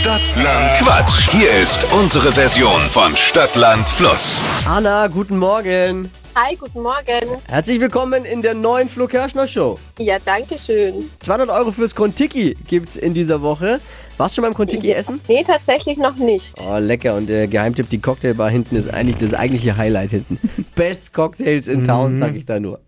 [0.00, 1.28] Stadtland Quatsch.
[1.30, 4.40] Hier ist unsere Version von Stadtland Fluss.
[4.66, 6.10] Anna, guten Morgen.
[6.34, 7.38] Hi, guten Morgen.
[7.46, 9.78] Herzlich willkommen in der neuen Flo Kerschner Show.
[9.98, 11.10] Ja, danke schön.
[11.18, 13.78] 200 Euro fürs Kontiki gibt's in dieser Woche.
[14.20, 15.18] Warst du schon beim Kontiki essen?
[15.28, 16.60] Nee, tatsächlich noch nicht.
[16.68, 17.14] Oh, lecker.
[17.14, 20.38] Und der Geheimtipp, die Cocktailbar hinten ist eigentlich das eigentliche Highlight hinten.
[20.74, 22.80] Best Cocktails in Town, sag ich da nur.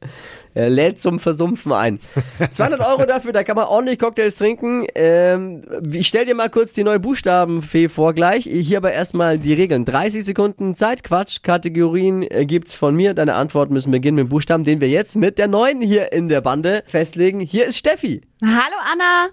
[0.53, 2.01] Er lädt zum Versumpfen ein.
[2.53, 4.85] 200 Euro dafür, da kann man ordentlich Cocktails trinken.
[4.95, 8.45] Ähm, ich stell dir mal kurz die neue Buchstabenfee vor gleich.
[8.45, 9.87] Hier aber erstmal die Regeln.
[9.87, 13.15] 30 Sekunden Zeit, Quatsch, Kategorien äh, gibt's von mir.
[13.15, 16.29] Deine Antworten müssen beginnen mit dem Buchstaben, den wir jetzt mit der neuen hier in
[16.29, 17.41] der Bande festlegen.
[17.41, 18.21] Hier ist Steffi.
[18.43, 19.31] Hallo Anna,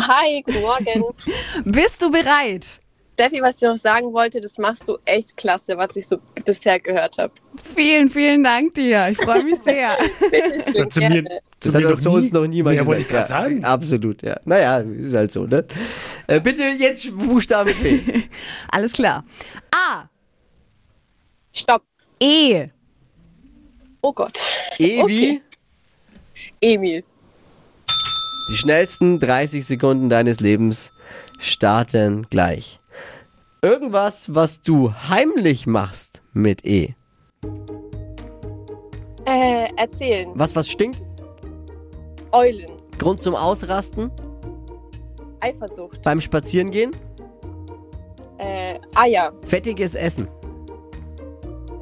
[0.00, 1.04] Hi, guten Morgen.
[1.64, 2.80] bist du bereit?
[3.14, 6.78] Steffi, was ich noch sagen wollte, das machst du echt klasse, was ich so bisher
[6.78, 7.32] gehört habe.
[7.74, 9.08] Vielen, vielen Dank dir.
[9.08, 9.96] Ich freue mich sehr.
[10.70, 11.22] Schön, hat zu mir-.
[11.60, 12.86] Das Zu hat mir doch zu uns noch niemand Ja, gesagt.
[12.88, 13.64] wollte ich gerade Ja, sagen.
[13.64, 14.38] Absolut, ja.
[14.44, 15.64] Naja, ist halt so, ne?
[16.26, 18.28] Äh, bitte jetzt Buchstabenfee.
[18.68, 19.24] Alles klar.
[19.70, 20.10] A,
[21.54, 21.84] Stopp.
[22.20, 22.66] E,
[24.02, 24.38] Oh Gott.
[24.78, 25.40] E wie?
[25.40, 25.40] Okay.
[26.60, 27.02] Emil.
[28.48, 30.92] Die schnellsten 30 Sekunden deines Lebens
[31.38, 32.80] starten gleich.
[33.60, 36.94] Irgendwas, was du heimlich machst mit E.
[39.24, 40.30] Äh, erzählen.
[40.34, 41.02] Was, was stinkt?
[42.30, 42.70] Eulen.
[42.98, 44.12] Grund zum Ausrasten?
[45.40, 46.02] Eifersucht.
[46.02, 46.92] Beim Spazierengehen?
[48.38, 49.32] Äh, Eier.
[49.44, 50.28] Fettiges Essen?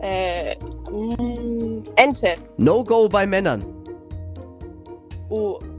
[0.01, 0.57] Äh,
[0.91, 2.37] mm, Ente.
[2.57, 3.74] No-Go bei Männern?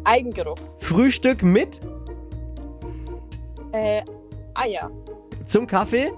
[0.06, 0.58] Eigengeruch.
[0.80, 1.80] Frühstück mit?
[3.72, 4.02] Äh,
[4.53, 4.92] Eier.
[5.45, 6.11] Zum Kaffee?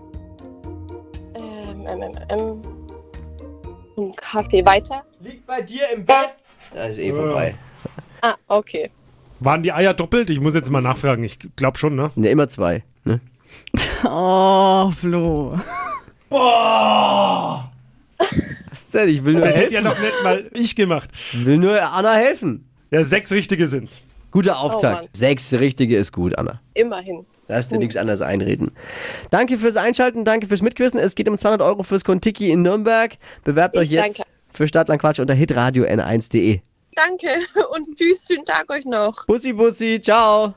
[1.36, 2.62] Ähm, ähm, ähm, ähm.
[3.98, 5.04] Ein Kaffee weiter.
[5.22, 6.36] Liegt bei dir im Bett?
[6.74, 7.56] Da ist eh vorbei.
[8.22, 8.92] Ah, okay.
[9.40, 10.30] Waren die Eier doppelt?
[10.30, 11.24] Ich muss jetzt mal nachfragen.
[11.24, 12.12] Ich glaube schon, ne?
[12.16, 12.84] Ne, immer zwei.
[13.06, 13.20] Ne?
[14.04, 15.54] oh, Flo.
[16.30, 17.64] Was
[18.94, 19.10] denn?
[19.10, 21.10] Ich will nur Das hätte ja noch nicht mal ich gemacht.
[21.34, 22.67] Ich will nur Anna helfen.
[22.92, 24.02] Ja, sechs richtige sind's.
[24.32, 25.04] Guter Auftakt.
[25.04, 25.10] Mann.
[25.14, 26.62] Sechs richtige ist gut, Anna.
[26.74, 27.26] Immerhin.
[27.48, 28.72] Lass dir nichts anderes einreden.
[29.30, 31.00] Danke fürs Einschalten, danke fürs Mitquissen.
[31.00, 33.18] Es geht um 200 Euro fürs Kontiki in Nürnberg.
[33.46, 34.32] Bewerbt Ich euch jetzt danke.
[34.54, 36.60] für Stadtland Quatsch unter hitradio n1.de.
[36.96, 37.28] Danke
[37.74, 39.26] und tschüss, schönen Tag euch noch.
[39.28, 40.54] Bussi, Bussi, ciao.